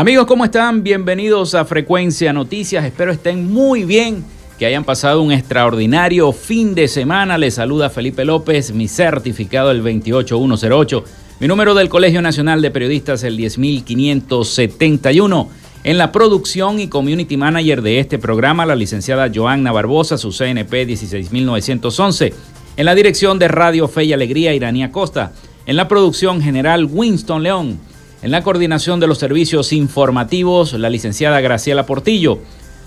[0.00, 0.82] Amigos, ¿cómo están?
[0.82, 2.86] Bienvenidos a Frecuencia Noticias.
[2.86, 4.24] Espero estén muy bien,
[4.58, 7.36] que hayan pasado un extraordinario fin de semana.
[7.36, 11.04] Les saluda Felipe López, mi certificado el 28108,
[11.40, 15.50] mi número del Colegio Nacional de Periodistas el 10571.
[15.84, 20.86] En la producción y community manager de este programa, la licenciada Joanna Barbosa, su CNP
[20.86, 22.32] 16911.
[22.78, 25.34] En la dirección de Radio Fe y Alegría, Iranía Costa.
[25.66, 27.89] En la producción general, Winston León.
[28.22, 32.38] En la coordinación de los servicios informativos, la licenciada Graciela Portillo.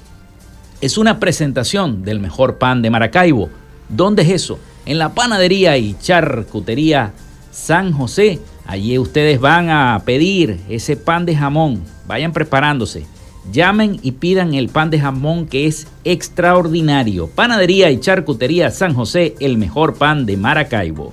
[0.80, 3.48] es una presentación del mejor pan de Maracaibo.
[3.88, 4.58] ¿Dónde es eso?
[4.86, 7.12] En la panadería y charcutería
[7.50, 8.38] San José.
[8.64, 11.82] Allí ustedes van a pedir ese pan de jamón.
[12.06, 13.06] Vayan preparándose.
[13.50, 17.28] Llamen y pidan el pan de jamón que es extraordinario.
[17.28, 21.12] Panadería y charcutería San José, el mejor pan de Maracaibo.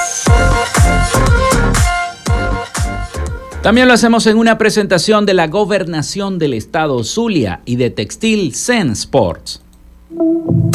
[3.61, 8.55] También lo hacemos en una presentación de la gobernación del estado Zulia y de Textil
[8.55, 9.61] Zen Sports.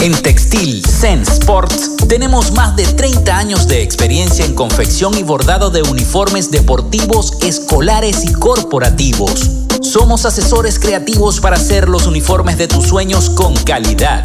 [0.01, 5.71] En Textil Zen Sports tenemos más de 30 años de experiencia en confección y bordado
[5.71, 9.51] de uniformes deportivos, escolares y corporativos.
[9.81, 14.25] Somos asesores creativos para hacer los uniformes de tus sueños con calidad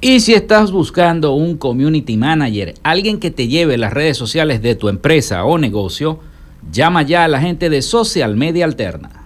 [0.00, 4.74] Y si estás buscando un community manager, alguien que te lleve las redes sociales de
[4.74, 6.20] tu empresa o negocio,
[6.70, 9.25] llama ya a la gente de Social Media Alterna.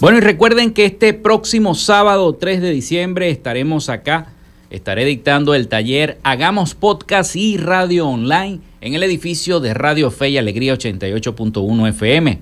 [0.00, 4.28] Bueno, y recuerden que este próximo sábado 3 de diciembre estaremos acá.
[4.70, 10.30] Estaré dictando el taller Hagamos Podcast y Radio Online en el edificio de Radio Fe
[10.30, 12.38] y Alegría 88.1 FM.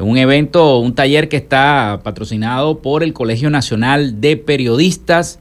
[0.00, 5.38] Un evento, un taller que está patrocinado por el Colegio Nacional de Periodistas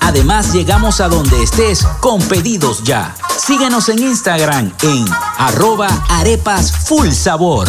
[0.00, 3.14] Además, llegamos a donde estés con pedidos ya.
[3.38, 5.04] Síguenos en Instagram en
[5.38, 7.68] arroba arepas full sabor.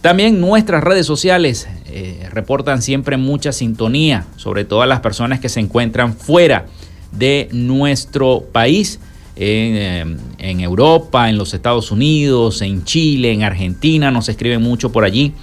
[0.00, 5.48] También nuestras redes sociales eh, reportan siempre mucha sintonía, sobre todo a las personas que
[5.48, 6.66] se encuentran fuera
[7.12, 8.98] de nuestro país,
[9.36, 14.92] en, eh, en Europa, en los Estados Unidos, en Chile, en Argentina, nos escriben mucho
[14.92, 15.34] por allí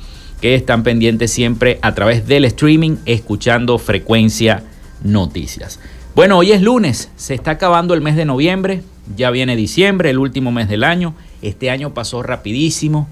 [0.41, 4.63] que están pendientes siempre a través del streaming escuchando frecuencia
[5.03, 5.79] noticias.
[6.15, 8.81] Bueno, hoy es lunes, se está acabando el mes de noviembre,
[9.15, 11.13] ya viene diciembre, el último mes del año.
[11.41, 13.08] Este año pasó rapidísimo,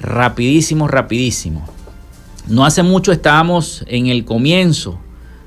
[0.00, 1.66] rapidísimo, rapidísimo.
[2.48, 4.98] No hace mucho estábamos en el comienzo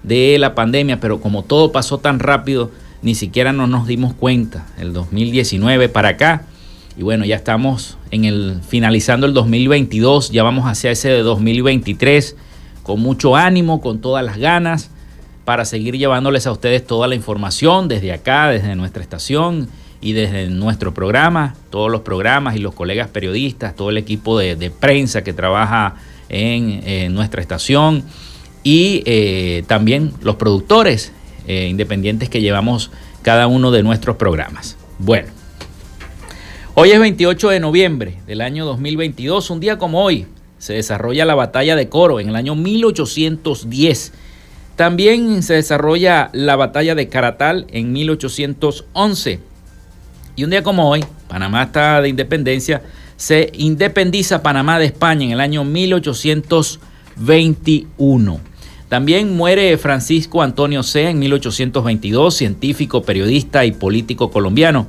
[0.04, 2.72] de la pandemia, pero como todo pasó tan rápido,
[3.02, 4.68] ni siquiera nos dimos cuenta.
[4.78, 6.44] El 2019 para acá,
[6.98, 12.36] y bueno, ya estamos en el finalizando el 2022, ya vamos hacia ese de 2023
[12.84, 14.92] con mucho ánimo, con todas las ganas
[15.44, 19.70] para seguir llevándoles a ustedes toda la información desde acá, desde nuestra estación
[20.02, 24.72] y desde nuestro programa, todos los programas y los colegas periodistas, todo el equipo de,
[24.72, 25.96] prensa que trabaja
[26.30, 28.04] en, nuestra estación
[28.64, 31.12] y eh, también los productores
[31.48, 34.78] eh, independientes que llevamos cada uno de nuestros programas.
[35.00, 35.30] Bueno.
[36.78, 41.36] Hoy es 28 de noviembre del año 2022, un día como hoy se desarrolla la
[41.36, 44.14] batalla de Coro en el año 1810.
[44.75, 49.40] También se desarrolla la batalla de Caratal en 1811.
[50.36, 52.82] Y un día como hoy, Panamá está de independencia,
[53.15, 58.39] se independiza Panamá de España en el año 1821.
[58.89, 61.10] También muere Francisco Antonio C.
[61.10, 64.88] en 1822, científico, periodista y político colombiano.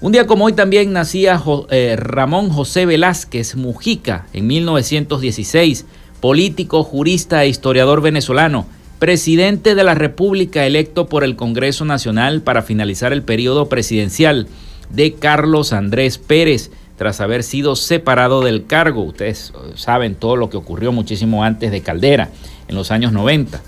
[0.00, 5.86] Un día como hoy también nacía eh, Ramón José Velázquez Mujica en 1916,
[6.20, 8.66] político, jurista e historiador venezolano,
[8.98, 14.48] presidente de la República electo por el Congreso Nacional para finalizar el periodo presidencial
[14.90, 19.04] de Carlos Andrés Pérez, tras haber sido separado del cargo.
[19.04, 22.30] Ustedes saben todo lo que ocurrió muchísimo antes de Caldera,
[22.66, 23.62] en los años 90.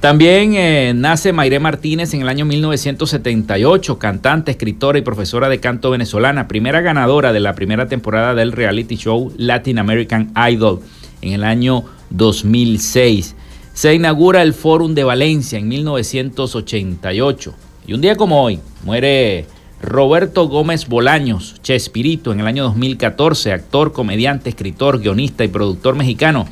[0.00, 5.90] También eh, nace Mayré Martínez en el año 1978, cantante, escritora y profesora de canto
[5.90, 10.80] venezolana, primera ganadora de la primera temporada del reality show Latin American Idol
[11.22, 13.35] en el año 2006.
[13.76, 17.54] Se inaugura el Fórum de Valencia en 1988.
[17.86, 19.44] Y un día como hoy muere
[19.82, 26.48] Roberto Gómez Bolaños, Chespirito, en el año 2014, actor, comediante, escritor, guionista y productor mexicano,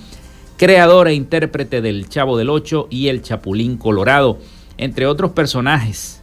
[0.58, 4.38] creador e intérprete del Chavo del Ocho y el Chapulín Colorado,
[4.76, 6.20] entre otros personajes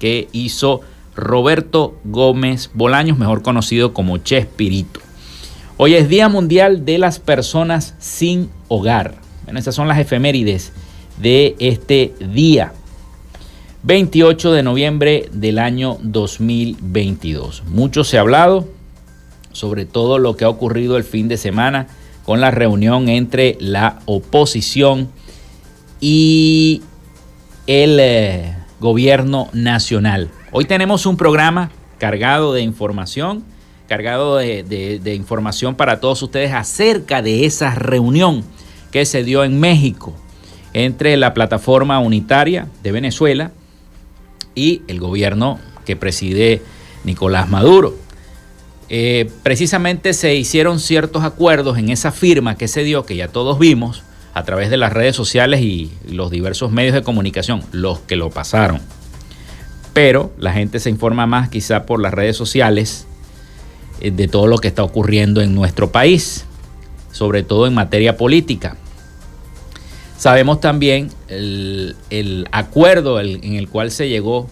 [0.00, 0.80] que hizo
[1.14, 4.98] Roberto Gómez Bolaños, mejor conocido como Chespirito.
[5.76, 9.29] Hoy es Día Mundial de las Personas sin Hogar.
[9.50, 10.70] Bueno, esas son las efemérides
[11.20, 12.72] de este día.
[13.82, 17.64] 28 de noviembre del año 2022.
[17.66, 18.68] Mucho se ha hablado
[19.50, 21.88] sobre todo lo que ha ocurrido el fin de semana
[22.24, 25.08] con la reunión entre la oposición
[26.00, 26.82] y
[27.66, 30.30] el eh, gobierno nacional.
[30.52, 33.42] Hoy tenemos un programa cargado de información,
[33.88, 38.44] cargado de, de información para todos ustedes acerca de esa reunión
[38.90, 40.14] que se dio en México
[40.72, 43.52] entre la plataforma unitaria de Venezuela
[44.54, 46.62] y el gobierno que preside
[47.04, 47.96] Nicolás Maduro.
[48.88, 53.58] Eh, precisamente se hicieron ciertos acuerdos en esa firma que se dio, que ya todos
[53.58, 54.02] vimos
[54.34, 58.30] a través de las redes sociales y los diversos medios de comunicación, los que lo
[58.30, 58.80] pasaron.
[59.92, 63.06] Pero la gente se informa más quizá por las redes sociales
[64.00, 66.46] eh, de todo lo que está ocurriendo en nuestro país,
[67.12, 68.76] sobre todo en materia política.
[70.16, 74.48] Sabemos también el, acuerdo en el cual se llegó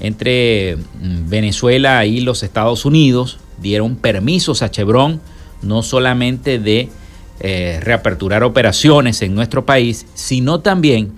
[0.00, 3.38] entre mm, Venezuela y los Estados Unidos.
[3.58, 5.20] Dieron permisos a Chevron
[5.62, 6.88] no solamente de
[7.40, 11.12] eh, reaperturar operaciones en nuestro país, sino también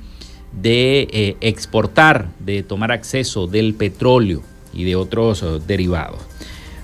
[0.61, 6.21] de eh, exportar, de tomar acceso del petróleo y de otros eh, derivados.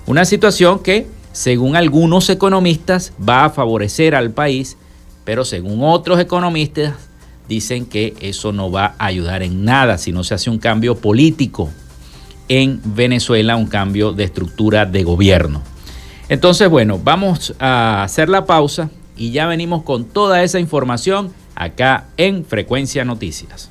[0.07, 4.77] Una situación que, según algunos economistas, va a favorecer al país
[5.29, 6.95] pero según otros economistas
[7.47, 10.97] dicen que eso no va a ayudar en nada si no se hace un cambio
[10.97, 11.69] político
[12.47, 15.61] en Venezuela, un cambio de estructura de gobierno.
[16.29, 22.07] Entonces, bueno, vamos a hacer la pausa y ya venimos con toda esa información acá
[22.17, 23.69] en Frecuencia Noticias.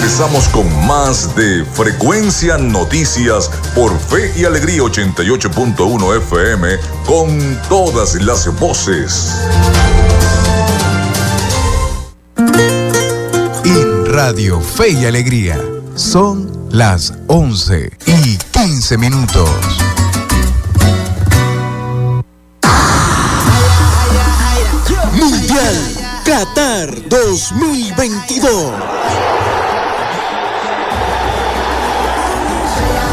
[0.00, 8.46] Regresamos con más de Frecuencia Noticias por Fe y Alegría 88.1 FM con todas las
[8.58, 9.30] voces.
[13.66, 15.60] En Radio Fe y Alegría
[15.96, 19.50] son las 11 y 15 minutos.
[25.12, 25.76] Mundial
[26.24, 29.39] Qatar 2022.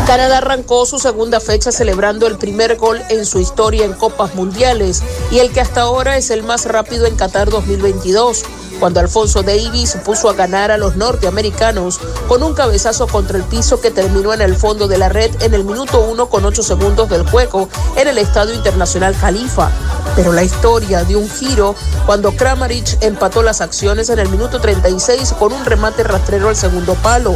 [0.08, 5.04] Canadá arrancó su segunda fecha celebrando el primer gol en su historia en Copas Mundiales
[5.32, 8.44] y el que hasta ahora es el más rápido en Qatar 2022,
[8.80, 12.00] cuando Alfonso Davis puso a ganar a los norteamericanos
[12.30, 15.54] con un cabezazo contra el piso que terminó en el fondo de la red en
[15.54, 19.70] el minuto 1 con 8 segundos del juego en el Estadio Internacional Califa.
[20.16, 25.34] Pero la historia dio un giro cuando Kramaric empató las acciones en el minuto 36
[25.38, 27.36] con un remate rastrero al segundo palo.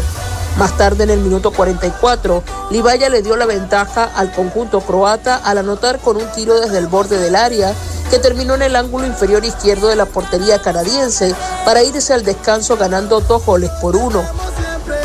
[0.57, 5.57] Más tarde, en el minuto 44, Libaya le dio la ventaja al conjunto croata al
[5.57, 7.73] anotar con un tiro desde el borde del área
[8.11, 12.75] que terminó en el ángulo inferior izquierdo de la portería canadiense para irse al descanso
[12.75, 14.21] ganando dos goles por uno.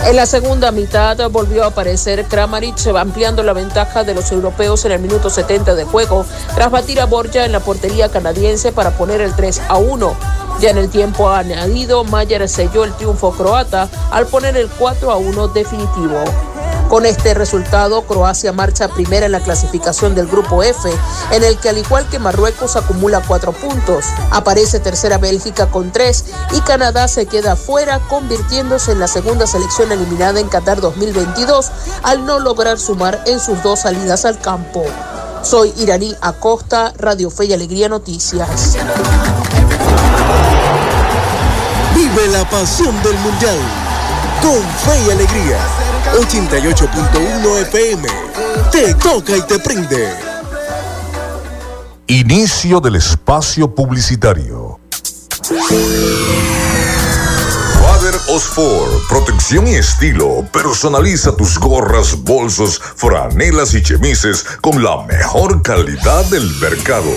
[0.05, 4.93] En la segunda mitad volvió a aparecer Kramaric ampliando la ventaja de los europeos en
[4.93, 9.21] el minuto 70 de juego tras batir a Borja en la portería canadiense para poner
[9.21, 10.46] el 3 a 1.
[10.61, 15.17] Ya en el tiempo añadido, Mayer selló el triunfo croata al poner el 4 a
[15.17, 16.25] 1 definitivo.
[16.89, 20.89] Con este resultado, Croacia marcha primera en la clasificación del grupo F,
[21.33, 24.05] en el que al igual que Marruecos acumula cuatro puntos.
[24.31, 29.91] Aparece tercera Bélgica con tres y Canadá se queda fuera, convirtiéndose en la segunda selección
[29.91, 31.73] eliminada en Qatar 2022
[32.05, 34.85] al no lograr sumar en sus dos salidas al campo.
[35.43, 38.77] Soy Iraní Acosta, Radio Fe y Alegría Noticias.
[42.17, 43.59] Vive la pasión del Mundial
[44.41, 45.59] con Fe y Alegría
[46.15, 48.09] 88.1 FM.
[48.73, 50.15] Te toca y te prende.
[52.07, 54.81] Inicio del espacio publicitario.
[57.87, 60.45] Father Osfor, protección y estilo.
[60.53, 67.13] Personaliza tus gorras, bolsos, franelas y chemises con la mejor calidad del mercado.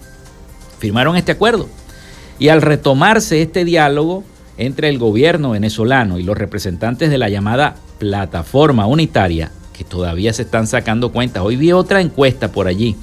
[0.79, 1.69] firmaron este acuerdo.
[2.39, 4.25] Y al retomarse este diálogo
[4.57, 10.43] entre el gobierno venezolano y los representantes de la llamada plataforma unitaria, que todavía se
[10.43, 12.97] están sacando cuentas, hoy vi otra encuesta por allí,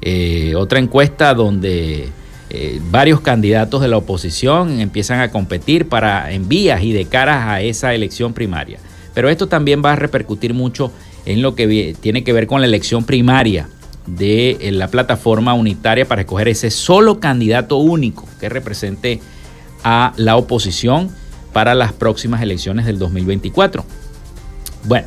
[0.00, 2.10] eh, otra encuesta donde
[2.50, 7.46] eh, varios candidatos de la oposición empiezan a competir para en vías y de caras
[7.46, 8.78] a esa elección primaria.
[9.14, 10.90] Pero esto también va a repercutir mucho
[11.26, 13.68] en lo que tiene que ver con la elección primaria
[14.06, 19.20] de eh, la plataforma unitaria para escoger ese solo candidato único que represente
[19.84, 21.10] a la oposición
[21.52, 23.84] para las próximas elecciones del 2024.
[24.84, 25.06] Bueno,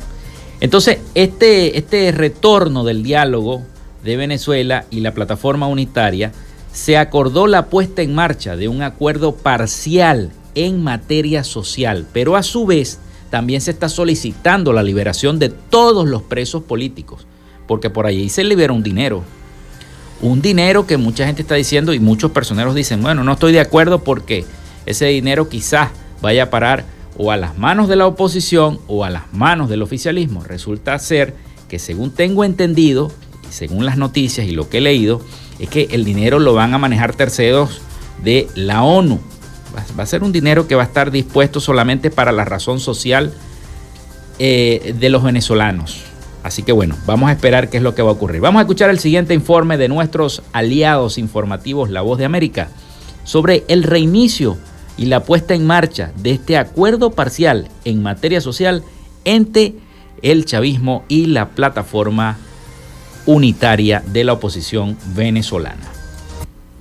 [0.60, 3.62] entonces este, este retorno del diálogo
[4.04, 6.32] de Venezuela y la plataforma unitaria
[6.72, 12.42] se acordó la puesta en marcha de un acuerdo parcial en materia social, pero a
[12.42, 12.98] su vez
[13.30, 17.26] también se está solicitando la liberación de todos los presos políticos,
[17.66, 19.22] porque por allí se libera un dinero.
[20.20, 23.60] Un dinero que mucha gente está diciendo y muchos personeros dicen, bueno, no estoy de
[23.60, 24.44] acuerdo porque
[24.86, 26.84] ese dinero quizás vaya a parar
[27.16, 30.44] o a las manos de la oposición o a las manos del oficialismo.
[30.44, 31.34] Resulta ser
[31.68, 33.10] que según tengo entendido,
[33.48, 35.22] y según las noticias y lo que he leído,
[35.62, 37.80] es que el dinero lo van a manejar terceros
[38.24, 39.20] de la ONU.
[39.96, 43.32] Va a ser un dinero que va a estar dispuesto solamente para la razón social
[44.40, 46.02] eh, de los venezolanos.
[46.42, 48.40] Así que bueno, vamos a esperar qué es lo que va a ocurrir.
[48.40, 52.68] Vamos a escuchar el siguiente informe de nuestros aliados informativos La Voz de América
[53.22, 54.58] sobre el reinicio
[54.96, 58.82] y la puesta en marcha de este acuerdo parcial en materia social
[59.24, 59.74] entre
[60.22, 62.36] el chavismo y la plataforma
[63.26, 65.88] unitaria de la oposición venezolana.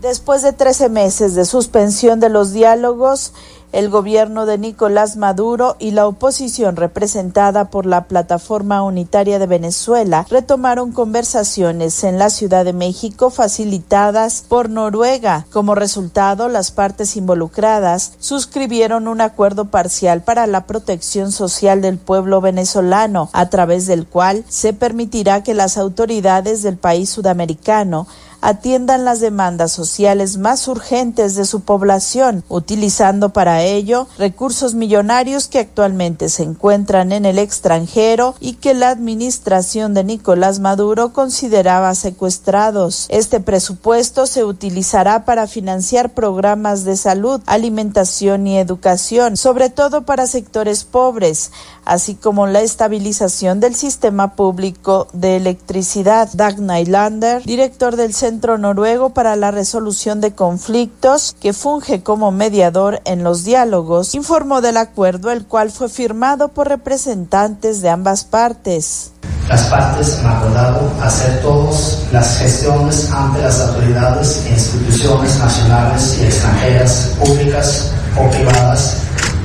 [0.02, 3.34] Después de 13 meses de suspensión de los diálogos,
[3.72, 10.26] el gobierno de Nicolás Maduro y la oposición representada por la Plataforma Unitaria de Venezuela
[10.30, 15.46] retomaron conversaciones en la Ciudad de México facilitadas por Noruega.
[15.52, 22.42] Como resultado, las partes involucradas suscribieron un acuerdo parcial para la protección social del pueblo
[22.42, 28.08] venezolano, a través del cual se permitirá que las autoridades del país sudamericano
[28.42, 35.60] atiendan las demandas sociales más urgentes de su población, utilizando para ello recursos millonarios que
[35.60, 43.06] actualmente se encuentran en el extranjero y que la administración de Nicolás Maduro consideraba secuestrados.
[43.10, 50.26] Este presupuesto se utilizará para financiar programas de salud, alimentación y educación, sobre todo para
[50.26, 51.52] sectores pobres,
[51.86, 56.30] así como la estabilización del sistema público de electricidad.
[56.34, 63.02] Dag Nylander, director del Centro Noruego para la Resolución de Conflictos, que funge como mediador
[63.06, 69.12] en los diálogos, informó del acuerdo el cual fue firmado por representantes de ambas partes.
[69.50, 76.26] Las partes han acordado hacer todas las gestiones ante las autoridades e instituciones nacionales y
[76.26, 78.98] extranjeras, públicas o privadas,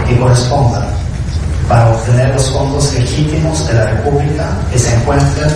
[0.07, 0.87] que correspondan
[1.69, 5.51] para obtener los fondos legítimos de la República que se encuentran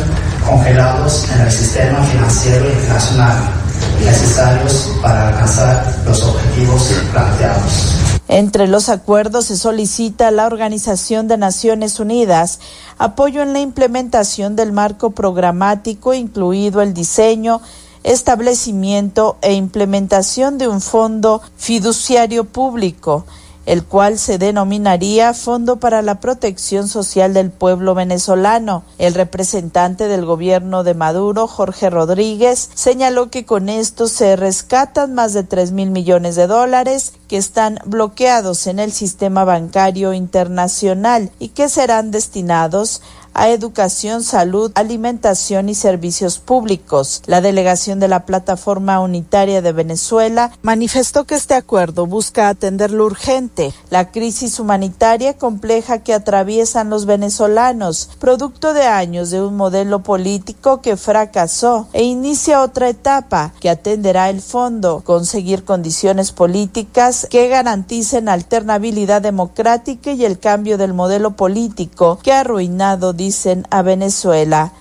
[0.47, 3.61] congelados en el sistema financiero internacional
[4.05, 7.97] necesarios para alcanzar los objetivos planteados.
[8.29, 12.61] Entre los acuerdos se solicita a la Organización de Naciones Unidas
[12.99, 17.61] apoyo en la implementación del marco programático, incluido el diseño,
[18.05, 23.27] establecimiento e implementación de un fondo fiduciario público
[23.67, 28.85] el cual se denominaría Fondo para la Protección Social del Pueblo Venezolano.
[28.99, 35.33] El representante del gobierno de Maduro, Jorge Rodríguez, señaló que con esto se rescatan más
[35.33, 41.49] de 3 mil millones de dólares que están bloqueados en el sistema bancario internacional y
[41.49, 43.03] que serán destinados
[43.41, 47.23] a educación, salud, alimentación y servicios públicos.
[47.25, 53.07] La delegación de la Plataforma Unitaria de Venezuela manifestó que este acuerdo busca atender lo
[53.07, 60.03] urgente, la crisis humanitaria compleja que atraviesan los venezolanos, producto de años de un modelo
[60.03, 67.49] político que fracasó e inicia otra etapa que atenderá el fondo, conseguir condiciones políticas que
[67.49, 74.73] garanticen alternabilidad democrática y el cambio del modelo político que ha arruinado dicen a Venezuela.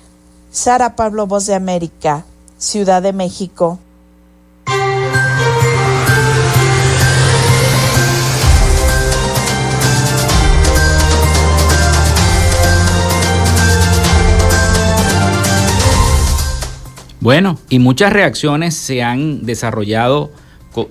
[0.52, 2.26] Sara Pablo, Voz de América,
[2.58, 3.78] Ciudad de México.
[17.20, 20.32] Bueno, y muchas reacciones se han desarrollado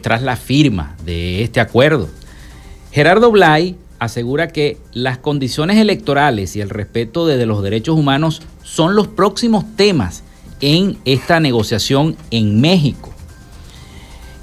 [0.01, 2.09] tras la firma de este acuerdo.
[2.92, 8.94] Gerardo Blay asegura que las condiciones electorales y el respeto de los derechos humanos son
[8.94, 10.22] los próximos temas
[10.61, 13.12] en esta negociación en México.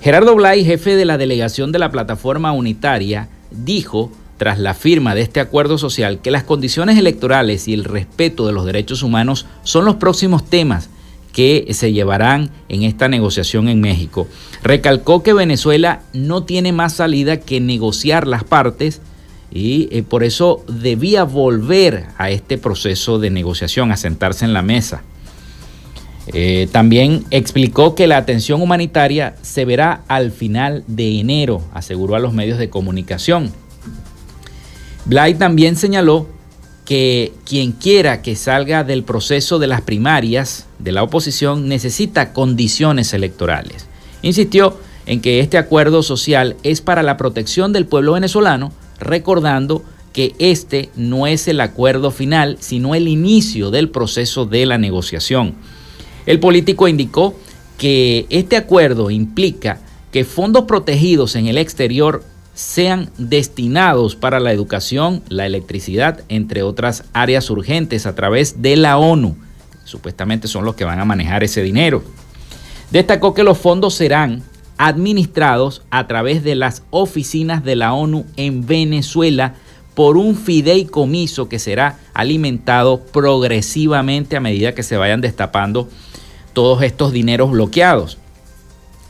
[0.01, 5.21] Gerardo Blay, jefe de la delegación de la plataforma unitaria, dijo, tras la firma de
[5.21, 9.85] este acuerdo social, que las condiciones electorales y el respeto de los derechos humanos son
[9.85, 10.89] los próximos temas
[11.33, 14.27] que se llevarán en esta negociación en México.
[14.63, 19.01] Recalcó que Venezuela no tiene más salida que negociar las partes
[19.55, 24.61] y eh, por eso debía volver a este proceso de negociación, a sentarse en la
[24.61, 25.01] mesa.
[26.33, 32.19] Eh, también explicó que la atención humanitaria se verá al final de enero, aseguró a
[32.19, 33.49] los medios de comunicación.
[35.05, 36.27] Blay también señaló
[36.83, 43.13] que quien quiera que salga del proceso de las primarias de la oposición necesita condiciones
[43.13, 43.87] electorales.
[44.21, 50.33] Insistió en que este acuerdo social es para la protección del pueblo venezolano, recordando que
[50.39, 55.55] este no es el acuerdo final, sino el inicio del proceso de la negociación.
[56.25, 57.35] El político indicó
[57.77, 59.79] que este acuerdo implica
[60.11, 67.03] que fondos protegidos en el exterior sean destinados para la educación, la electricidad, entre otras
[67.11, 69.35] áreas urgentes a través de la ONU.
[69.83, 72.01] Supuestamente son los que van a manejar ese dinero.
[72.91, 74.41] Destacó que los fondos serán
[74.77, 79.55] administrados a través de las oficinas de la ONU en Venezuela
[79.93, 85.89] por un fideicomiso que será alimentado progresivamente a medida que se vayan destapando
[86.53, 88.17] todos estos dineros bloqueados.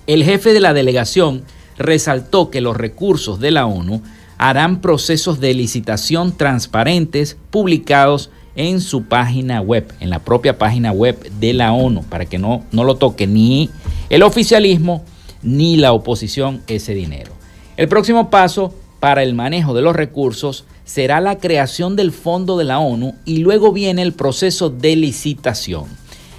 [0.08, 1.43] El jefe de la delegación
[1.78, 4.01] resaltó que los recursos de la ONU
[4.38, 11.19] harán procesos de licitación transparentes publicados en su página web, en la propia página web
[11.39, 13.69] de la ONU, para que no, no lo toque ni
[14.10, 15.04] el oficialismo
[15.45, 17.31] ni la oposición ese dinero.
[17.77, 22.65] El próximo paso para el manejo de los recursos será la creación del fondo de
[22.65, 25.86] la ONU y luego viene el proceso de licitación.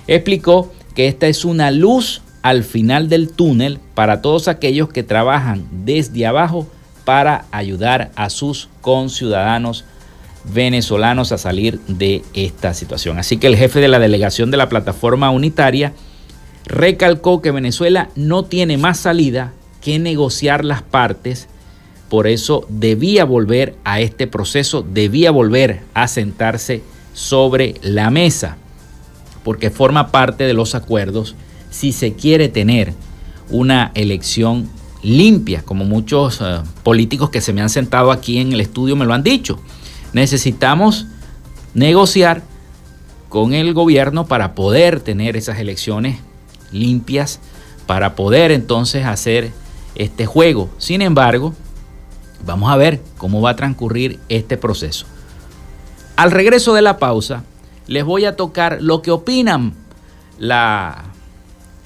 [0.07, 5.67] Explicó que esta es una luz al final del túnel para todos aquellos que trabajan
[5.85, 6.67] desde abajo
[7.05, 9.85] para ayudar a sus conciudadanos
[10.53, 13.19] venezolanos a salir de esta situación.
[13.19, 15.93] Así que el jefe de la delegación de la plataforma unitaria
[16.67, 21.49] recalcó que Venezuela no tiene más salida que negociar las partes,
[22.09, 28.57] por eso debía volver a este proceso, debía volver a sentarse sobre la mesa,
[29.45, 31.35] porque forma parte de los acuerdos
[31.71, 32.95] si se quiere tener
[33.51, 34.69] una elección
[35.03, 39.05] limpia, como muchos eh, políticos que se me han sentado aquí en el estudio me
[39.05, 39.61] lo han dicho.
[40.13, 41.07] Necesitamos
[41.75, 42.43] negociar
[43.29, 46.19] con el gobierno para poder tener esas elecciones
[46.73, 47.41] limpias,
[47.87, 49.53] para poder entonces hacer
[49.95, 50.69] este juego.
[50.79, 51.55] Sin embargo,
[52.45, 55.07] vamos a ver cómo va a transcurrir este proceso.
[56.17, 57.45] Al regreso de la pausa,
[57.87, 59.75] les voy a tocar lo que opinan
[60.39, 61.05] la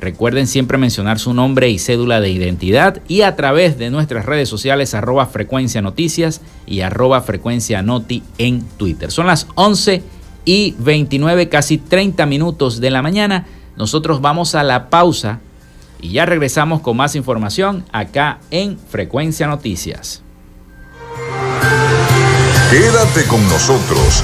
[0.01, 4.49] Recuerden siempre mencionar su nombre y cédula de identidad y a través de nuestras redes
[4.49, 9.11] sociales arroba frecuencia noticias y arroba frecuencia noti en Twitter.
[9.11, 10.01] Son las 11
[10.43, 13.45] y 29, casi 30 minutos de la mañana.
[13.77, 15.39] Nosotros vamos a la pausa
[16.01, 20.23] y ya regresamos con más información acá en Frecuencia Noticias.
[22.71, 24.23] Quédate con nosotros.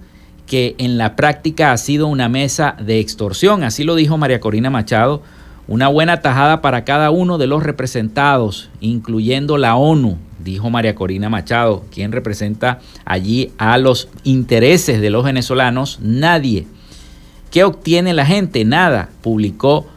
[0.48, 3.64] que en la práctica ha sido una mesa de extorsión.
[3.64, 5.22] Así lo dijo María Corina Machado.
[5.68, 11.30] Una buena tajada para cada uno de los representados, incluyendo la ONU, dijo María Corina
[11.30, 16.00] Machado, quien representa allí a los intereses de los venezolanos.
[16.02, 16.68] Nadie.
[17.52, 18.66] ¿Qué obtiene la gente?
[18.66, 19.10] Nada.
[19.22, 19.88] Publicó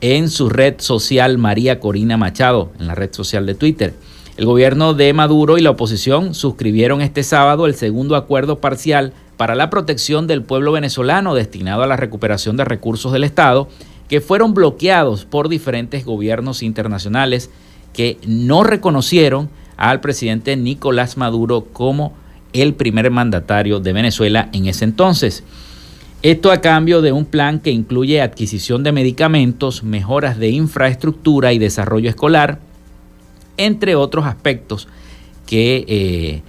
[0.00, 3.94] en su red social María Corina Machado, en la red social de Twitter.
[4.36, 9.54] El gobierno de Maduro y la oposición suscribieron este sábado el segundo acuerdo parcial para
[9.54, 13.68] la protección del pueblo venezolano destinado a la recuperación de recursos del Estado,
[14.08, 17.50] que fueron bloqueados por diferentes gobiernos internacionales
[17.92, 22.14] que no reconocieron al presidente Nicolás Maduro como
[22.52, 25.44] el primer mandatario de Venezuela en ese entonces.
[26.22, 31.58] Esto a cambio de un plan que incluye adquisición de medicamentos, mejoras de infraestructura y
[31.58, 32.58] desarrollo escolar,
[33.58, 34.88] entre otros aspectos
[35.46, 36.42] que, eh,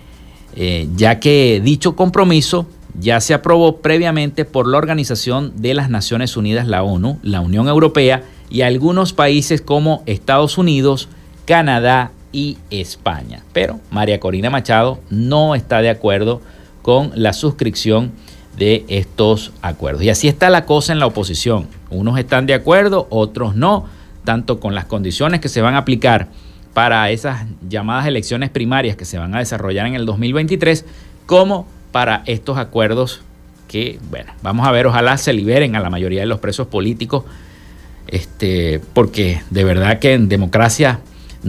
[0.56, 2.66] eh, ya que dicho compromiso
[3.00, 7.68] ya se aprobó previamente por la Organización de las Naciones Unidas, la ONU, la Unión
[7.68, 11.10] Europea y algunos países como Estados Unidos,
[11.46, 13.44] Canadá y España.
[13.54, 16.42] Pero María Corina Machado no está de acuerdo
[16.82, 18.12] con la suscripción
[18.58, 20.04] de estos acuerdos.
[20.04, 21.68] Y así está la cosa en la oposición.
[21.90, 23.86] Unos están de acuerdo, otros no,
[24.24, 26.28] tanto con las condiciones que se van a aplicar
[26.74, 30.86] para esas llamadas elecciones primarias que se van a desarrollar en el 2023,
[31.26, 33.22] como para estos acuerdos
[33.68, 37.26] que, bueno, vamos a ver, ojalá se liberen a la mayoría de los presos políticos,
[38.08, 41.00] este, porque de verdad que en democracia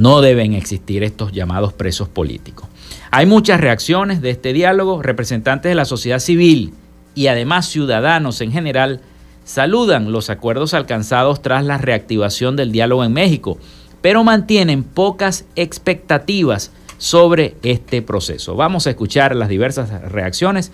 [0.00, 2.68] no deben existir estos llamados presos políticos.
[3.10, 6.72] Hay muchas reacciones de este diálogo, representantes de la sociedad civil
[7.14, 9.00] y además ciudadanos en general
[9.44, 13.58] saludan los acuerdos alcanzados tras la reactivación del diálogo en México
[14.00, 18.56] pero mantienen pocas expectativas sobre este proceso.
[18.56, 20.72] Vamos a escuchar las diversas reacciones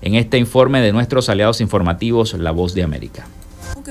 [0.00, 3.26] en este informe de nuestros aliados informativos La Voz de América.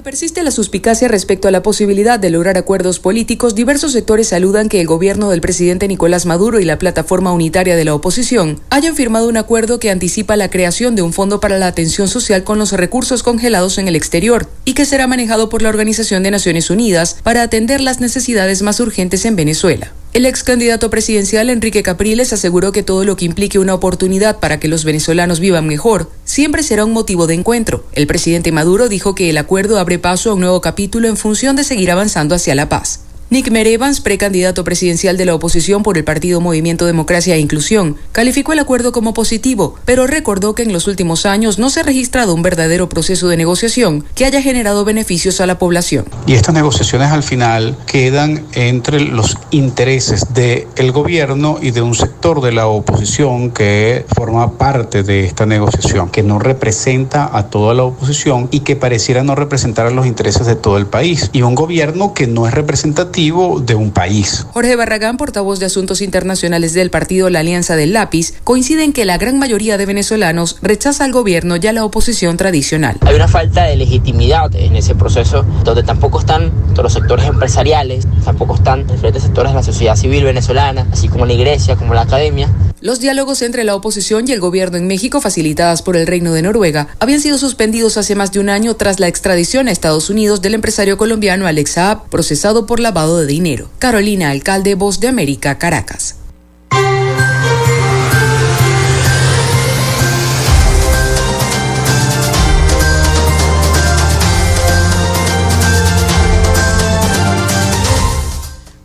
[0.04, 4.82] Persiste la suspicacia respecto a la posibilidad de lograr acuerdos políticos, diversos sectores saludan que
[4.82, 9.30] el gobierno del presidente Nicolás Maduro y la plataforma unitaria de la oposición hayan firmado
[9.30, 12.72] un acuerdo que anticipa la creación de un fondo para la atención social con los
[12.72, 17.18] recursos congelados en el exterior y que será manejado por la Organización de Naciones Unidas
[17.22, 19.92] para atender las necesidades más urgentes en Venezuela.
[20.14, 24.60] El ex candidato presidencial Enrique Capriles aseguró que todo lo que implique una oportunidad para
[24.60, 27.86] que los venezolanos vivan mejor siempre será un motivo de encuentro.
[27.94, 31.56] El presidente Maduro dijo que el acuerdo abre paso a un nuevo capítulo en función
[31.56, 33.00] de seguir avanzando hacia la paz.
[33.32, 38.52] Nick Merevans, precandidato presidencial de la oposición por el partido Movimiento Democracia e Inclusión, calificó
[38.52, 42.34] el acuerdo como positivo, pero recordó que en los últimos años no se ha registrado
[42.34, 46.04] un verdadero proceso de negociación que haya generado beneficios a la población.
[46.28, 52.42] Y estas negociaciones al final quedan entre los intereses del gobierno y de un sector
[52.42, 57.84] de la oposición que forma parte de esta negociación, que no representa a toda la
[57.84, 61.30] oposición y que pareciera no representar a los intereses de todo el país.
[61.32, 64.48] Y un gobierno que no es representativo de un país.
[64.52, 69.06] Jorge Barragán, portavoz de Asuntos Internacionales del partido La Alianza del Lápiz, coincide en que
[69.06, 72.98] la gran mayoría de venezolanos rechaza al gobierno y a la oposición tradicional.
[73.02, 78.08] Hay una falta de legitimidad en ese proceso, donde tampoco están todos los sectores empresariales,
[78.26, 82.02] tampoco están diferentes sectores de la sociedad civil venezolana, así como la iglesia, como la
[82.02, 82.50] academia.
[82.82, 86.42] Los diálogos entre la oposición y el gobierno en México, facilitadas por el Reino de
[86.42, 90.42] Noruega, habían sido suspendidos hace más de un año tras la extradición a Estados Unidos
[90.42, 93.70] del empresario colombiano Alex Saab, procesado por lavado de dinero.
[93.80, 96.18] Carolina Alcalde, Voz de América, Caracas.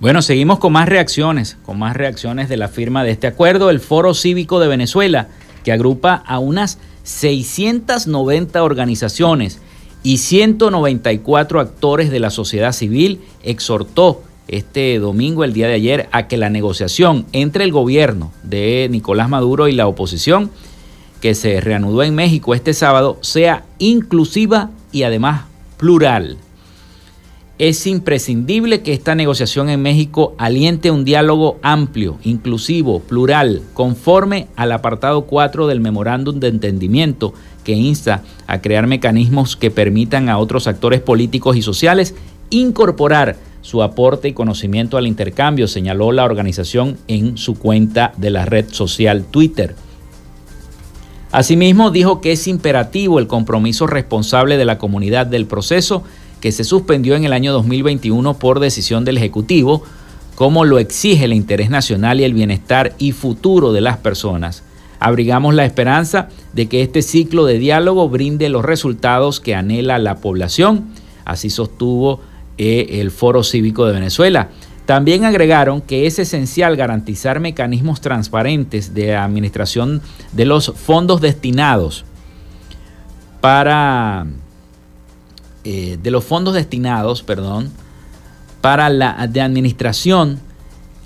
[0.07, 3.71] Bueno, seguimos con más reacciones, con más reacciones de la firma de este acuerdo.
[3.71, 5.27] El Foro Cívico de Venezuela,
[5.65, 9.61] que agrupa a unas 690 organizaciones
[10.07, 16.29] y 194 actores de la sociedad civil, exhortó este domingo, el día de ayer, a
[16.29, 20.53] que la negociación entre el gobierno de Nicolás Maduro y la oposición,
[21.21, 25.47] que se reanudó en México este sábado, sea inclusiva y además
[25.77, 26.37] plural.
[27.59, 34.71] Es imprescindible que esta negociación en México aliente un diálogo amplio, inclusivo, plural, conforme al
[34.71, 37.35] apartado 4 del memorándum de entendimiento
[37.67, 42.15] que insta a crear mecanismos que permitan a otros actores políticos y sociales
[42.49, 48.45] incorporar su aporte y conocimiento al intercambio, señaló la organización en su cuenta de la
[48.45, 49.75] red social Twitter.
[51.33, 56.05] Asimismo, dijo que es imperativo el compromiso responsable de la comunidad del proceso
[56.41, 59.83] que se suspendió en el año 2021 por decisión del Ejecutivo,
[60.37, 64.63] como lo exige el interés nacional y el bienestar y futuro de las personas,
[65.01, 70.17] abrigamos la esperanza de que este ciclo de diálogo brinde los resultados que anhela la
[70.17, 70.87] población,
[71.25, 72.21] así sostuvo
[72.59, 74.49] eh, el Foro Cívico de Venezuela.
[74.87, 80.01] También agregaron que es esencial garantizar mecanismos transparentes de administración
[80.33, 82.05] de los fondos destinados
[83.41, 84.27] para
[85.65, 87.73] eh, de los fondos destinados, perdón,
[88.61, 90.41] para la de administración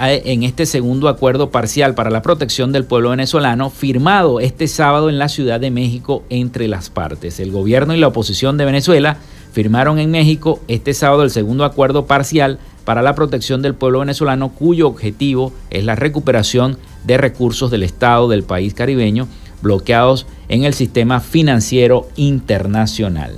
[0.09, 5.19] en este segundo acuerdo parcial para la protección del pueblo venezolano firmado este sábado en
[5.19, 7.39] la Ciudad de México entre las partes.
[7.39, 9.19] El gobierno y la oposición de Venezuela
[9.53, 14.53] firmaron en México este sábado el segundo acuerdo parcial para la protección del pueblo venezolano
[14.53, 19.29] cuyo objetivo es la recuperación de recursos del Estado del país caribeño
[19.61, 23.37] bloqueados en el sistema financiero internacional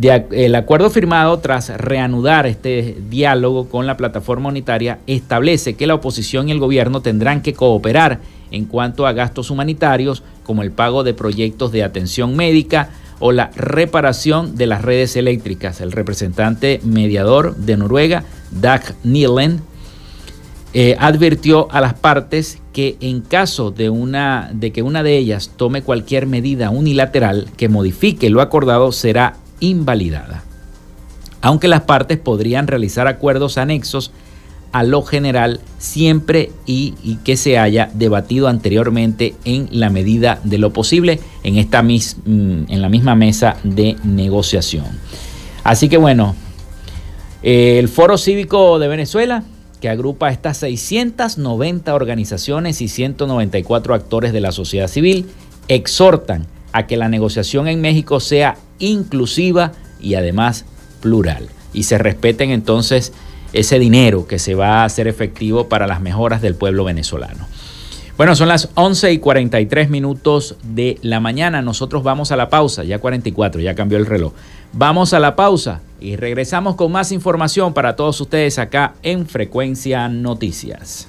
[0.00, 6.48] el acuerdo firmado tras reanudar este diálogo con la plataforma unitaria establece que la oposición
[6.48, 8.20] y el gobierno tendrán que cooperar
[8.50, 13.50] en cuanto a gastos humanitarios como el pago de proyectos de atención médica o la
[13.54, 15.80] reparación de las redes eléctricas.
[15.80, 19.60] El representante mediador de Noruega, Dag Nielen,
[20.74, 25.50] eh, advirtió a las partes que en caso de, una, de que una de ellas
[25.56, 30.44] tome cualquier medida unilateral que modifique lo acordado será invalidada.
[31.40, 34.12] Aunque las partes podrían realizar acuerdos anexos
[34.72, 36.92] a lo general siempre y,
[37.24, 42.64] que se haya debatido anteriormente en la medida de lo posible en, esta mis, mm,
[42.68, 44.86] en la misma mesa de negociación.
[45.62, 46.34] Así que bueno,
[47.42, 49.44] el Foro Cívico de Venezuela,
[49.80, 55.26] que agrupa estas 690 organizaciones y 194 actores de la sociedad civil,
[55.68, 60.66] exhortan a que la negociación en México sea inclusiva y además
[61.00, 61.48] plural.
[61.72, 63.12] Y se respeten entonces
[63.52, 67.46] ese dinero que se va a hacer efectivo para las mejoras del pueblo venezolano.
[68.16, 71.62] Bueno, son las 11 y 43 minutos de la mañana.
[71.62, 74.32] Nosotros vamos a la pausa, ya 44, ya cambió el reloj.
[74.72, 80.08] Vamos a la pausa y regresamos con más información para todos ustedes acá en Frecuencia
[80.08, 81.08] Noticias.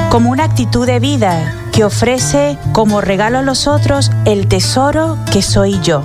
[0.09, 5.43] como una actitud de vida que ofrece como regalo a los otros el tesoro que
[5.43, 6.01] soy yo.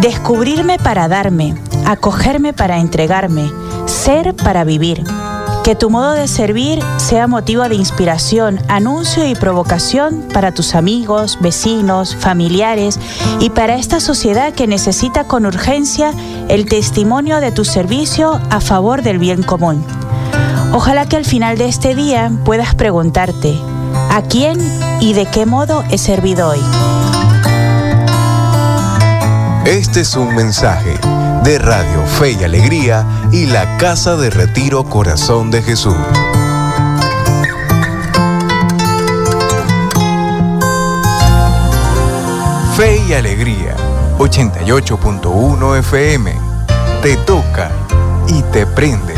[0.00, 1.54] Descubrirme para darme,
[1.86, 3.50] acogerme para entregarme,
[3.86, 5.04] ser para vivir
[5.68, 11.36] que tu modo de servir sea motivo de inspiración, anuncio y provocación para tus amigos,
[11.42, 12.98] vecinos, familiares
[13.38, 16.14] y para esta sociedad que necesita con urgencia
[16.48, 19.84] el testimonio de tu servicio a favor del bien común.
[20.72, 23.54] Ojalá que al final de este día puedas preguntarte,
[24.10, 24.58] ¿a quién
[25.00, 26.60] y de qué modo he servido hoy?
[29.66, 30.98] Este es un mensaje
[31.44, 35.96] de Radio Fe y Alegría y la Casa de Retiro Corazón de Jesús.
[42.76, 43.76] Fe y Alegría,
[44.18, 46.32] 88.1 FM.
[47.02, 47.70] Te toca
[48.28, 49.17] y te prende.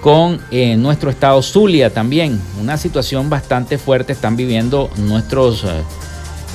[0.00, 2.40] con eh, nuestro estado Zulia también.
[2.60, 5.82] Una situación bastante fuerte están viviendo nuestros eh,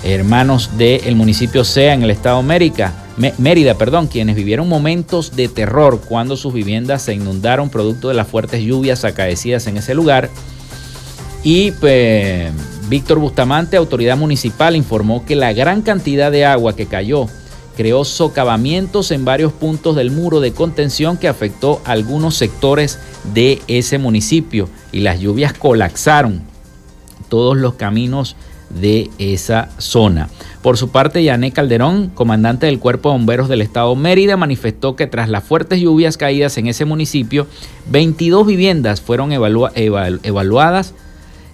[0.03, 3.03] hermanos del municipio Sea en el estado Mérida,
[3.37, 8.27] Mérida, perdón, quienes vivieron momentos de terror cuando sus viviendas se inundaron producto de las
[8.27, 10.31] fuertes lluvias acaecidas en ese lugar.
[11.43, 12.51] Y pues,
[12.89, 17.27] Víctor Bustamante, autoridad municipal, informó que la gran cantidad de agua que cayó
[17.75, 22.99] creó socavamientos en varios puntos del muro de contención que afectó a algunos sectores
[23.33, 26.41] de ese municipio y las lluvias colapsaron
[27.29, 28.35] todos los caminos
[28.69, 30.29] de esa zona.
[30.61, 35.07] Por su parte, Yané Calderón, comandante del Cuerpo de Bomberos del Estado Mérida, manifestó que
[35.07, 37.47] tras las fuertes lluvias caídas en ese municipio,
[37.89, 40.93] 22 viviendas fueron evaluadas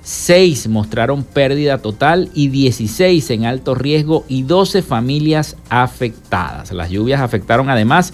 [0.03, 6.71] 6 mostraron pérdida total y 16 en alto riesgo y 12 familias afectadas.
[6.71, 8.13] Las lluvias afectaron además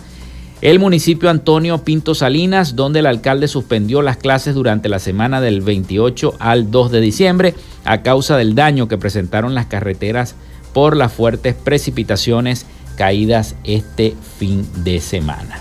[0.61, 5.61] el municipio Antonio Pinto Salinas, donde el alcalde suspendió las clases durante la semana del
[5.61, 10.35] 28 al 2 de diciembre a causa del daño que presentaron las carreteras
[10.73, 12.65] por las fuertes precipitaciones
[12.97, 15.59] caídas este fin de semana.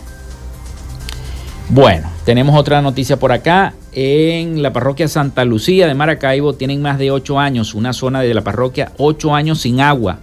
[1.68, 6.98] Bueno, tenemos otra noticia por acá en la parroquia Santa Lucía de Maracaibo tienen más
[6.98, 10.18] de 8 años, una zona de la parroquia 8 años sin agua.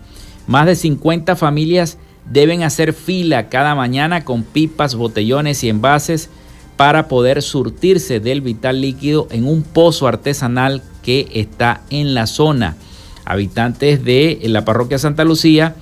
[0.46, 1.98] Más de 50 familias
[2.30, 6.30] deben hacer fila cada mañana con pipas, botellones y envases
[6.76, 12.76] para poder surtirse del vital líquido en un pozo artesanal que está en la zona.
[13.24, 15.76] Habitantes de la parroquia Santa Lucía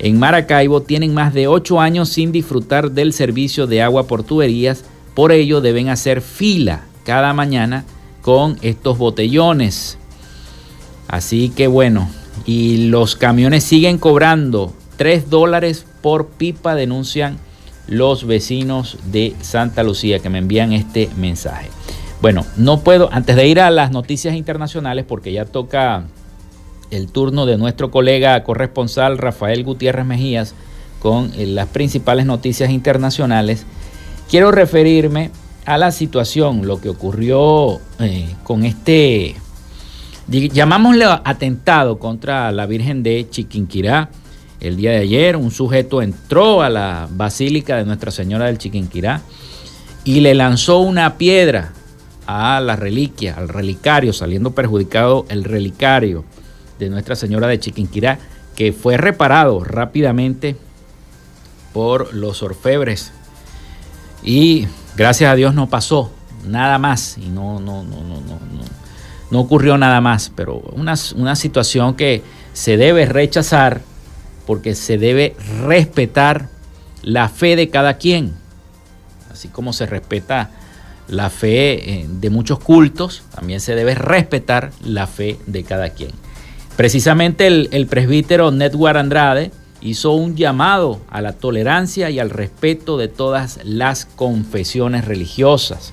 [0.00, 4.84] en Maracaibo tienen más de 8 años sin disfrutar del servicio de agua por tuberías,
[5.14, 7.82] por ello deben hacer fila cada mañana
[8.22, 9.98] con estos botellones.
[11.08, 12.08] Así que bueno,
[12.46, 17.38] y los camiones siguen cobrando 3 dólares por pipa, denuncian
[17.88, 21.68] los vecinos de Santa Lucía que me envían este mensaje.
[22.22, 26.04] Bueno, no puedo, antes de ir a las noticias internacionales, porque ya toca
[26.92, 30.54] el turno de nuestro colega corresponsal Rafael Gutiérrez Mejías
[31.00, 33.66] con eh, las principales noticias internacionales,
[34.28, 35.32] quiero referirme
[35.70, 39.36] a la situación, lo que ocurrió eh, con este,
[40.26, 44.10] llamámosle atentado contra la Virgen de Chiquinquirá.
[44.58, 49.22] El día de ayer un sujeto entró a la Basílica de Nuestra Señora del Chiquinquirá
[50.02, 51.72] y le lanzó una piedra
[52.26, 56.24] a la reliquia, al relicario, saliendo perjudicado el relicario
[56.80, 58.18] de Nuestra Señora de Chiquinquirá,
[58.56, 60.56] que fue reparado rápidamente
[61.72, 63.12] por los orfebres.
[64.24, 64.66] Y
[64.96, 66.12] Gracias a Dios no pasó
[66.46, 68.38] nada más y no, no, no, no, no,
[69.30, 72.22] no, ocurrió nada más, pero una, una situación que
[72.52, 73.82] se debe rechazar
[74.46, 75.36] porque se debe
[75.66, 76.48] respetar
[77.02, 78.34] la fe de cada quien,
[79.30, 80.50] así como se respeta
[81.08, 86.10] la fe eh, de muchos cultos, también se debe respetar la fe de cada quien.
[86.76, 89.50] Precisamente el, el presbítero Netwar Andrade
[89.80, 95.92] hizo un llamado a la tolerancia y al respeto de todas las confesiones religiosas.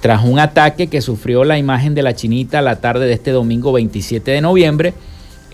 [0.00, 3.72] Tras un ataque que sufrió la imagen de la chinita la tarde de este domingo
[3.72, 4.94] 27 de noviembre,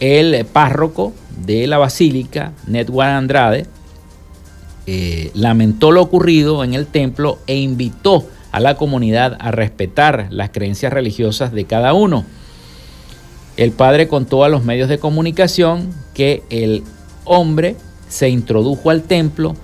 [0.00, 1.12] el párroco
[1.44, 3.66] de la basílica, Netwar Andrade,
[4.86, 10.50] eh, lamentó lo ocurrido en el templo e invitó a la comunidad a respetar las
[10.50, 12.24] creencias religiosas de cada uno.
[13.56, 16.82] El padre contó a los medios de comunicación que el
[17.24, 17.76] hombre
[18.08, 19.54] se introdujo al templo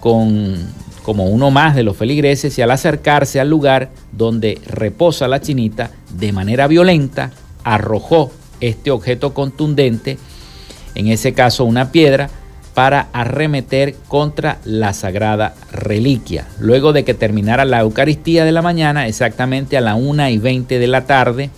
[0.00, 0.56] con,
[1.02, 5.90] como uno más de los feligreses y al acercarse al lugar donde reposa la chinita,
[6.14, 7.30] de manera violenta,
[7.64, 8.30] arrojó
[8.60, 10.18] este objeto contundente,
[10.94, 12.28] en ese caso una piedra,
[12.74, 16.46] para arremeter contra la sagrada reliquia.
[16.60, 20.78] Luego de que terminara la Eucaristía de la mañana, exactamente a la 1 y 20
[20.78, 21.50] de la tarde,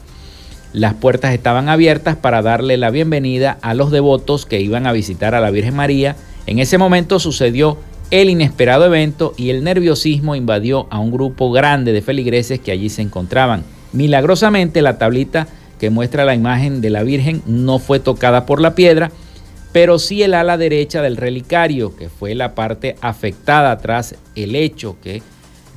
[0.72, 5.34] las puertas estaban abiertas para darle la bienvenida a los devotos que iban a visitar
[5.34, 6.16] a la Virgen María.
[6.46, 7.78] En ese momento sucedió
[8.10, 12.88] el inesperado evento y el nerviosismo invadió a un grupo grande de feligreses que allí
[12.88, 13.64] se encontraban.
[13.92, 15.48] Milagrosamente la tablita
[15.80, 19.10] que muestra la imagen de la Virgen no fue tocada por la piedra,
[19.72, 24.96] pero sí el ala derecha del relicario, que fue la parte afectada tras el hecho
[25.02, 25.22] que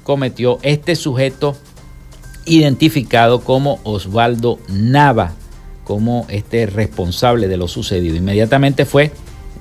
[0.04, 1.56] cometió este sujeto
[2.46, 5.34] identificado como Osvaldo Nava,
[5.84, 8.16] como este responsable de lo sucedido.
[8.16, 9.12] Inmediatamente fue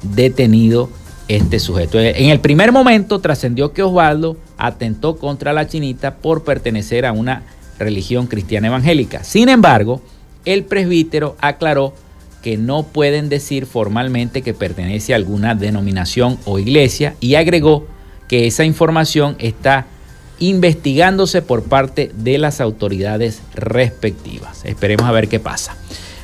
[0.03, 0.91] detenido
[1.28, 1.99] este sujeto.
[2.01, 7.45] En el primer momento trascendió que Osvaldo atentó contra la chinita por pertenecer a una
[7.78, 9.24] religión cristiana evangélica.
[9.24, 10.03] Sin embargo,
[10.45, 11.95] el presbítero aclaró
[12.43, 17.87] que no pueden decir formalmente que pertenece a alguna denominación o iglesia y agregó
[18.28, 19.87] que esa información está
[20.43, 24.64] investigándose por parte de las autoridades respectivas.
[24.64, 25.76] Esperemos a ver qué pasa.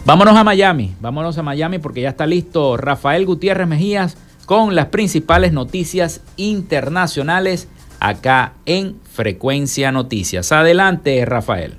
[0.04, 4.86] Vámonos a Miami, vámonos a Miami porque ya está listo Rafael Gutiérrez Mejías con las
[4.86, 7.68] principales noticias internacionales
[8.00, 10.50] acá en Frecuencia Noticias.
[10.50, 11.76] Adelante, Rafael.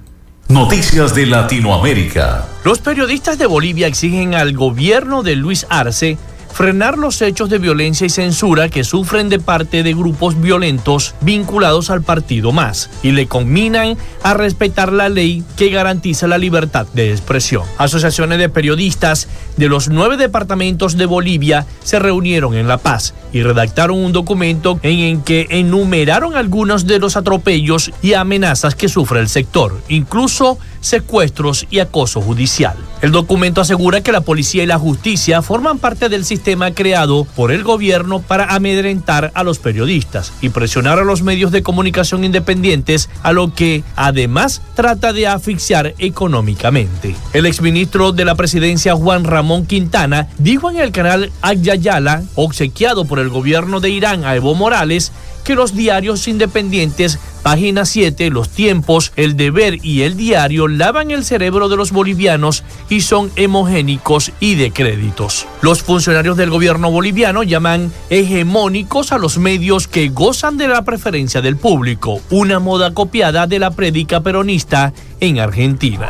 [0.48, 2.46] Noticias de Latinoamérica.
[2.64, 6.18] Los periodistas de Bolivia exigen al gobierno de Luis Arce
[6.60, 11.89] frenar los hechos de violencia y censura que sufren de parte de grupos violentos vinculados
[11.89, 17.12] al partido MAS y le conminan a respetar la ley que garantiza la libertad de
[17.12, 17.64] expresión.
[17.78, 23.44] Asociaciones de periodistas de los nueve departamentos de Bolivia se reunieron en La Paz y
[23.44, 29.20] redactaron un documento en el que enumeraron algunos de los atropellos y amenazas que sufre
[29.20, 32.76] el sector, incluso secuestros y acoso judicial.
[33.02, 37.52] El documento asegura que la policía y la justicia forman parte del sistema creado por
[37.52, 43.10] el gobierno para amedrentar a los periodistas y presionar a los medios de comunicación independientes,
[43.24, 47.16] a lo que además trata de asfixiar económicamente.
[47.34, 53.19] El exministro de la presidencia Juan Ramón Quintana dijo en el canal Agyayala, obsequiado por
[53.22, 55.12] el gobierno de Irán a Evo Morales,
[55.44, 61.24] que los diarios independientes, página 7, Los Tiempos, El Deber y El Diario lavan el
[61.24, 65.48] cerebro de los bolivianos y son hemogénicos y de créditos.
[65.62, 71.42] Los funcionarios del gobierno boliviano llaman hegemónicos a los medios que gozan de la preferencia
[71.42, 76.10] del público, una moda copiada de la prédica peronista en Argentina.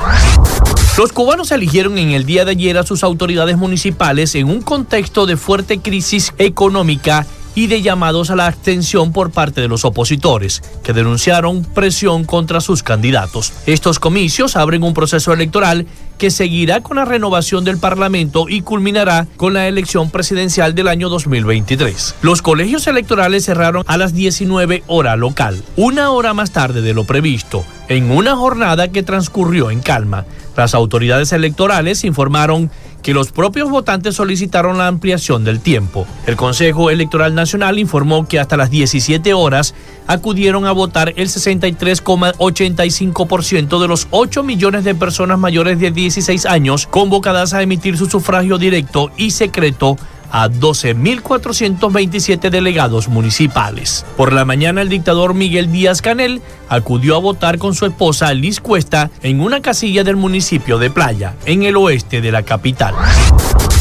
[0.99, 5.25] Los cubanos eligieron en el día de ayer a sus autoridades municipales en un contexto
[5.25, 7.25] de fuerte crisis económica
[7.55, 12.61] y de llamados a la abstención por parte de los opositores, que denunciaron presión contra
[12.61, 13.53] sus candidatos.
[13.65, 15.85] Estos comicios abren un proceso electoral
[16.19, 21.07] que seguirá con la renovación del Parlamento y culminará con la elección presidencial del año
[21.09, 22.15] 2023.
[22.21, 27.05] Los colegios electorales cerraron a las 19 hora local, una hora más tarde de lo
[27.05, 30.25] previsto, en una jornada que transcurrió en calma.
[30.57, 32.69] Las autoridades electorales informaron
[33.01, 36.07] que los propios votantes solicitaron la ampliación del tiempo.
[36.25, 39.73] El Consejo Electoral Nacional informó que hasta las 17 horas
[40.07, 46.87] acudieron a votar el 63,85% de los 8 millones de personas mayores de 16 años
[46.87, 49.97] convocadas a emitir su sufragio directo y secreto
[50.32, 54.05] a 12.427 delegados municipales.
[54.17, 58.59] Por la mañana el dictador Miguel Díaz Canel acudió a votar con su esposa Liz
[58.59, 62.95] Cuesta en una casilla del municipio de Playa, en el oeste de la capital.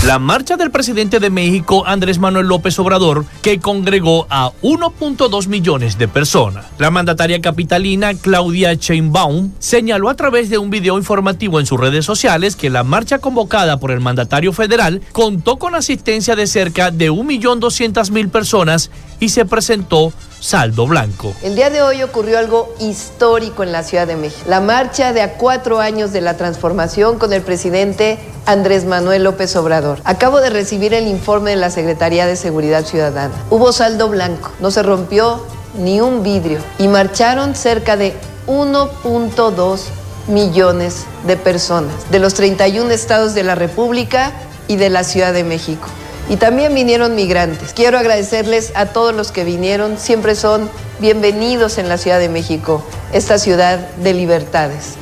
[0.06, 5.98] La marcha del presidente de México, Andrés Manuel López Obrador, que congregó a 1.2 millones
[5.98, 6.66] de personas.
[6.78, 12.04] La mandataria capitalina, Claudia Sheinbaum, señaló a través de un video informativo en sus redes
[12.04, 17.10] sociales que la marcha convocada por el mandatario federal contó con asistencia de cerca de
[17.10, 21.34] 1.200.000 personas y se presentó saldo blanco.
[21.42, 24.44] El día de hoy ocurrió algo histórico en la Ciudad de México.
[24.46, 29.54] La marcha de a cuatro años de la transformación con el presidente Andrés Manuel López
[29.56, 29.87] Obrador.
[30.04, 33.34] Acabo de recibir el informe de la Secretaría de Seguridad Ciudadana.
[33.50, 35.42] Hubo saldo blanco, no se rompió
[35.78, 38.14] ni un vidrio y marcharon cerca de
[38.46, 39.80] 1.2
[40.28, 44.32] millones de personas de los 31 estados de la República
[44.66, 45.88] y de la Ciudad de México.
[46.28, 47.72] Y también vinieron migrantes.
[47.72, 49.96] Quiero agradecerles a todos los que vinieron.
[49.96, 50.68] Siempre son
[51.00, 54.94] bienvenidos en la Ciudad de México, esta ciudad de libertades.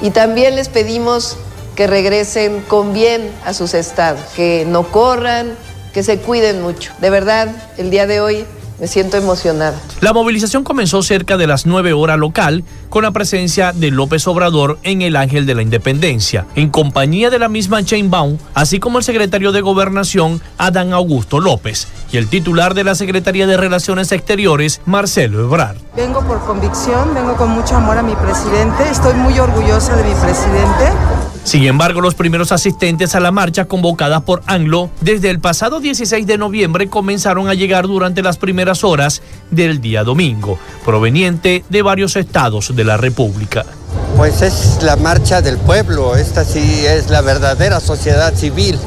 [0.00, 1.36] Y también les pedimos
[1.76, 5.54] que regresen con bien a sus estados, que no corran,
[5.92, 6.92] que se cuiden mucho.
[7.00, 8.44] De verdad, el día de hoy
[8.82, 9.80] me siento emocionada.
[10.00, 14.78] La movilización comenzó cerca de las 9 horas local con la presencia de López Obrador
[14.82, 19.04] en el Ángel de la Independencia, en compañía de la misma Baum, así como el
[19.04, 24.80] secretario de Gobernación Adán Augusto López y el titular de la Secretaría de Relaciones Exteriores
[24.84, 25.76] Marcelo Ebrard.
[25.94, 30.14] Vengo por convicción, vengo con mucho amor a mi presidente, estoy muy orgullosa de mi
[30.14, 30.90] presidente
[31.44, 36.26] Sin embargo, los primeros asistentes a la marcha convocada por Anglo desde el pasado 16
[36.26, 42.14] de noviembre comenzaron a llegar durante las primeras horas del día domingo, proveniente de varios
[42.14, 43.64] estados de la República.
[44.16, 48.78] Pues es la marcha del pueblo, esta sí es la verdadera sociedad civil.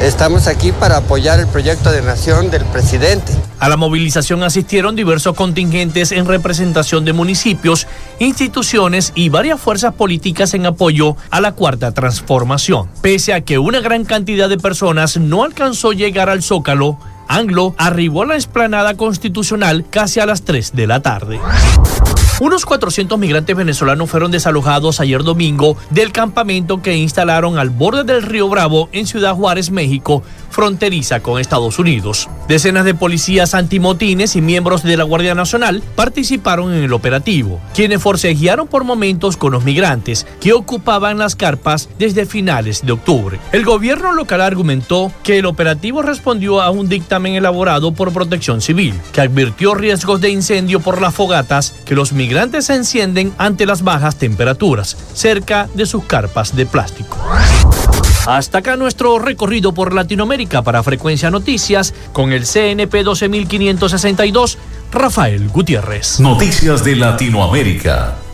[0.00, 3.32] Estamos aquí para apoyar el proyecto de nación del presidente.
[3.60, 7.86] A la movilización asistieron diversos contingentes en representación de municipios,
[8.20, 12.88] instituciones y varias fuerzas políticas en apoyo a la cuarta transformación.
[13.02, 18.22] Pese a que una gran cantidad de personas no alcanzó llegar al Zócalo, Anglo arribó
[18.22, 21.40] a la explanada constitucional casi a las 3 de la tarde.
[22.40, 28.22] Unos 400 migrantes venezolanos fueron desalojados ayer domingo del campamento que instalaron al borde del
[28.22, 32.28] río Bravo en Ciudad Juárez, México, fronteriza con Estados Unidos.
[32.46, 38.00] Decenas de policías antimotines y miembros de la Guardia Nacional participaron en el operativo, quienes
[38.00, 43.40] forcejearon por momentos con los migrantes que ocupaban las carpas desde finales de octubre.
[43.50, 48.94] El gobierno local argumentó que el operativo respondió a un dictamen elaborado por Protección Civil,
[49.12, 52.27] que advirtió riesgos de incendio por las fogatas que los migrantes
[52.70, 57.16] encienden ante las bajas temperaturas cerca de sus carpas de plástico.
[58.26, 64.58] Hasta acá nuestro recorrido por Latinoamérica para Frecuencia Noticias con el CNP 12562,
[64.92, 66.20] Rafael Gutiérrez.
[66.20, 68.27] Noticias de Latinoamérica.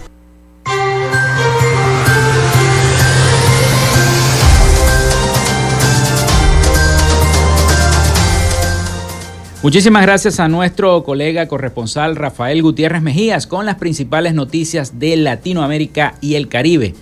[9.65, 16.17] Muchísimas gracias a nuestro colega corresponsal Rafael Gutiérrez Mejías con las principales noticias de Latinoamérica
[16.21, 16.95] y el Caribe.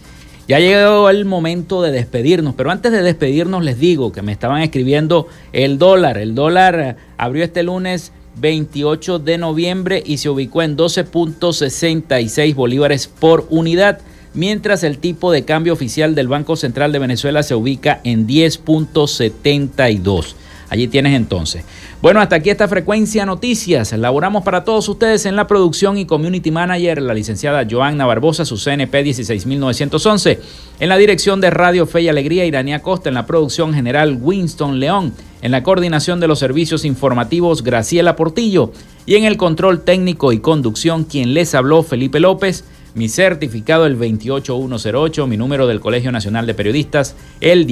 [0.47, 4.63] Ya llegó el momento de despedirnos, pero antes de despedirnos les digo que me estaban
[4.63, 6.19] escribiendo el dólar.
[6.19, 13.45] El dólar abrió este lunes 28 de noviembre y se ubicó en 12.66 bolívares por
[13.51, 13.99] unidad,
[14.35, 20.37] mientras el tipo de cambio oficial del Banco Central de Venezuela se ubica en 10.72.
[20.73, 21.65] Allí tienes entonces.
[22.01, 23.93] Bueno, hasta aquí esta frecuencia noticias.
[23.93, 28.57] Elaboramos para todos ustedes en la producción y community manager la licenciada Joanna Barbosa, su
[28.57, 30.41] CNP 16911.
[30.81, 33.11] En la dirección de Radio Fe y Alegría, Iranía Costa.
[33.11, 35.13] En la producción general, Winston León.
[35.43, 38.73] En la coordinación de los servicios informativos, Graciela Portillo.
[39.05, 42.65] Y en el control técnico y conducción, quien les habló, Felipe López.
[42.95, 47.67] Mi certificado el 28108, mi número del Colegio Nacional de Periodistas el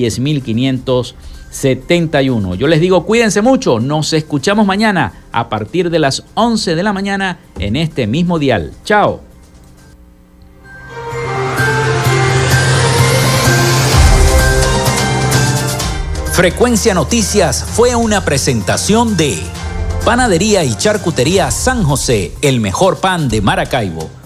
[1.51, 2.55] 10571.
[2.55, 6.93] Yo les digo, cuídense mucho, nos escuchamos mañana a partir de las 11 de la
[6.93, 8.73] mañana en este mismo dial.
[8.85, 9.21] Chao.
[16.33, 19.39] Frecuencia Noticias fue una presentación de
[20.05, 24.20] Panadería y Charcutería San José, el mejor pan de Maracaibo